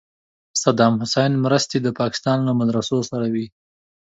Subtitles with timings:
[0.61, 3.45] صدام حسین مرستې د پاکستان له مدرسو سره وې.